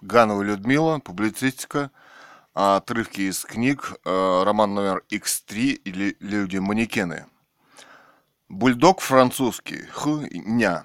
[0.00, 1.90] Ганова Людмила, публицистика,
[2.54, 7.26] отрывки из книг, э, роман номер X3 или «Люди-манекены».
[8.48, 10.84] Бульдог французский, х-ня.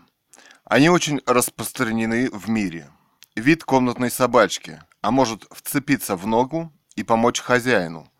[0.65, 2.89] Они очень распространены в мире.
[3.35, 8.11] Вид комнатной собачки, а может вцепиться в ногу и помочь хозяину.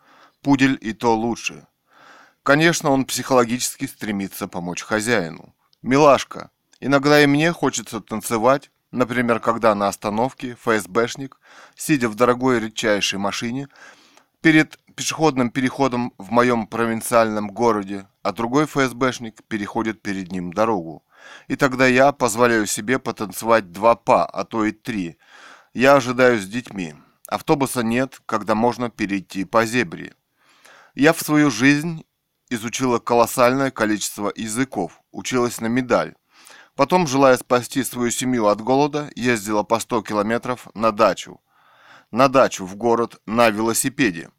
[0.41, 1.67] Пудель и то лучше.
[2.43, 5.55] Конечно, он психологически стремится помочь хозяину.
[5.81, 6.51] Милашка.
[6.79, 11.39] Иногда и мне хочется танцевать, например, когда на остановке ФСБшник,
[11.75, 13.67] сидя в дорогой редчайшей машине,
[14.41, 21.03] перед пешеходным переходом в моем провинциальном городе, а другой ФСБшник переходит перед ним дорогу.
[21.48, 25.17] И тогда я позволяю себе потанцевать два па, а то и три.
[25.73, 26.93] Я ожидаю с детьми.
[27.27, 30.13] Автобуса нет, когда можно перейти по зебре.
[30.93, 32.05] Я в свою жизнь
[32.49, 36.13] изучила колоссальное количество языков, училась на медаль.
[36.76, 41.40] Потом, желая спасти свою семью от голода, ездила по 100 километров на дачу.
[42.12, 44.30] На дачу, в город, на велосипеде.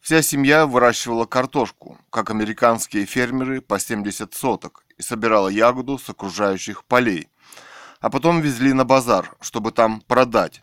[0.00, 6.84] Вся семья выращивала картошку, как американские фермеры по 70 соток, и собирала ягоду с окружающих
[6.84, 7.28] полей.
[8.00, 10.62] А потом везли на базар, чтобы там продать,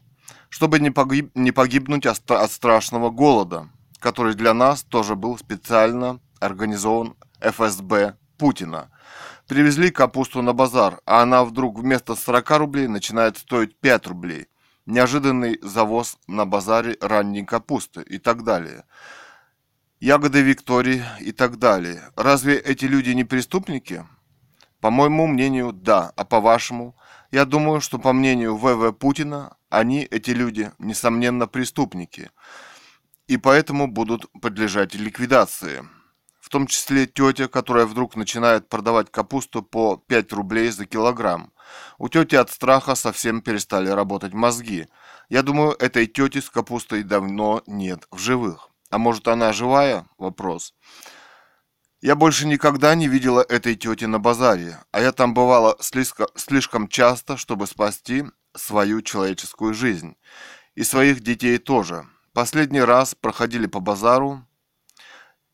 [0.50, 7.16] чтобы не, погиб, не погибнуть от страшного голода, который для нас тоже был специально организован
[7.40, 8.92] ФСБ Путина.
[9.52, 14.48] Привезли капусту на базар, а она вдруг вместо 40 рублей начинает стоить 5 рублей.
[14.86, 18.86] Неожиданный завоз на базаре ранней капусты и так далее.
[20.00, 22.02] Ягоды Виктории и так далее.
[22.16, 24.06] Разве эти люди не преступники?
[24.80, 26.14] По моему мнению, да.
[26.16, 26.96] А по вашему?
[27.30, 32.32] Я думаю, что по мнению ВВ Путина, они, эти люди, несомненно преступники.
[33.28, 35.84] И поэтому будут подлежать ликвидации
[36.50, 41.54] том числе тетя, которая вдруг начинает продавать капусту по 5 рублей за килограмм.
[41.98, 44.88] У тети от страха совсем перестали работать мозги.
[45.30, 48.70] Я думаю, этой тети с капустой давно нет в живых.
[48.90, 50.08] А может она живая?
[50.18, 50.74] Вопрос.
[52.02, 56.88] Я больше никогда не видела этой тети на базаре, а я там бывала слишком, слишком
[56.88, 58.26] часто, чтобы спасти
[58.56, 60.16] свою человеческую жизнь.
[60.74, 62.08] И своих детей тоже.
[62.34, 64.44] Последний раз проходили по базару,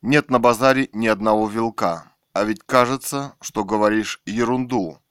[0.08, 5.02] нет на базаре ни одного вилка, а ведь кажется, что говоришь ерунду.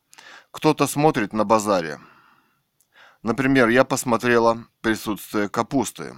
[0.51, 2.01] Кто-то смотрит на базаре.
[3.23, 6.17] Например, я посмотрела присутствие капусты.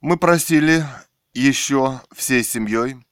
[0.00, 0.86] Мы просили
[1.34, 3.04] еще всей семьей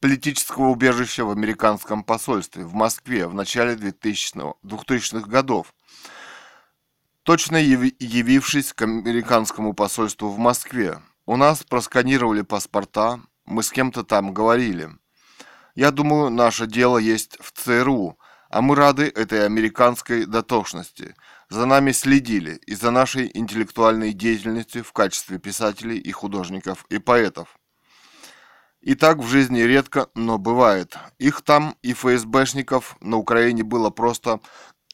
[0.00, 5.72] политического убежища в американском посольстве в Москве в начале 2000-х годов.
[7.22, 14.34] Точно явившись к американскому посольству в Москве, у нас просканировали паспорта, мы с кем-то там
[14.34, 14.90] говорили.
[15.74, 18.18] Я думаю, наше дело есть в ЦРУ,
[18.50, 21.14] а мы рады этой американской дотошности.
[21.48, 27.56] За нами следили и за нашей интеллектуальной деятельностью в качестве писателей и художников и поэтов.
[28.80, 30.98] И так в жизни редко, но бывает.
[31.18, 34.40] Их там и ФСБшников на Украине было просто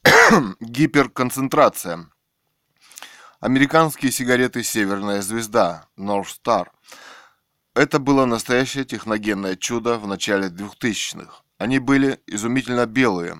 [0.61, 2.11] гиперконцентрация.
[3.41, 6.67] Американские сигареты «Северная звезда» North Star.
[7.73, 11.45] Это было настоящее техногенное чудо в начале 2000-х.
[11.57, 13.37] Они были изумительно белые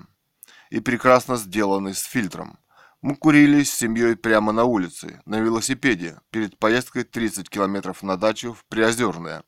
[0.69, 2.59] и прекрасно сделаны с фильтром.
[3.01, 8.53] Мы курили с семьей прямо на улице, на велосипеде, перед поездкой 30 километров на дачу
[8.53, 9.43] в Приозерное.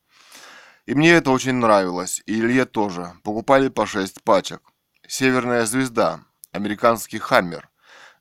[0.86, 3.14] И мне это очень нравилось, и Илье тоже.
[3.24, 4.62] Покупали по 6 пачек.
[5.08, 6.20] «Северная звезда»,
[6.52, 7.72] американский «Хаммер»,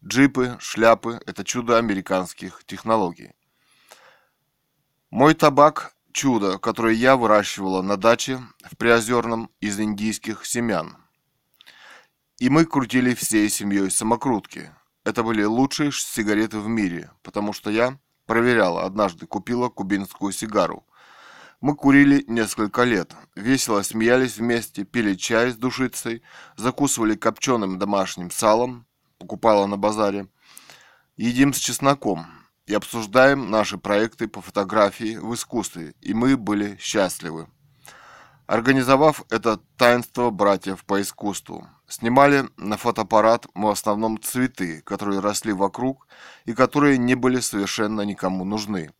[0.03, 3.33] Джипы, шляпы– это чудо американских технологий.
[5.11, 10.97] Мой табак– чудо, которое я выращивала на даче в Приозерном из индийских семян.
[12.39, 14.75] И мы крутили всей семьей самокрутки.
[15.05, 20.87] Это были лучшие сигареты в мире, потому что я проверяла, однажды купила кубинскую сигару.
[21.61, 26.23] Мы курили несколько лет, весело смеялись вместе, пили чай с душицей,
[26.57, 28.87] закусывали копченым домашним салом,
[29.21, 30.27] покупала на базаре,
[31.17, 32.27] едим с чесноком
[32.67, 37.47] и обсуждаем наши проекты по фотографии в искусстве, и мы были счастливы.
[38.47, 45.53] Организовав это таинство братьев по искусству, снимали на фотоаппарат мы в основном цветы, которые росли
[45.53, 46.09] вокруг
[46.47, 48.91] и которые не были совершенно никому нужны.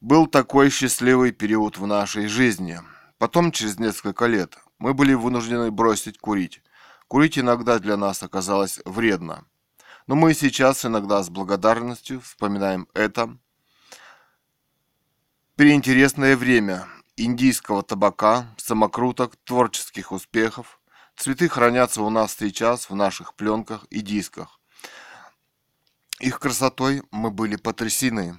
[0.00, 2.80] Был такой счастливый период в нашей жизни.
[3.18, 6.62] Потом, через несколько лет, мы были вынуждены бросить курить.
[7.08, 9.46] Курить иногда для нас оказалось вредно.
[10.06, 13.38] Но мы сейчас иногда с благодарностью вспоминаем это.
[15.56, 16.86] Переинтересное время
[17.16, 20.80] индийского табака, самокруток, творческих успехов.
[21.16, 24.60] Цветы хранятся у нас сейчас в наших пленках и дисках.
[26.20, 28.38] Их красотой мы были потрясены.